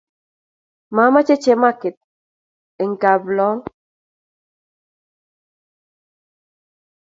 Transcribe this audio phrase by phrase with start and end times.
[0.95, 1.95] Mamache chemarket
[2.83, 3.59] en kaplong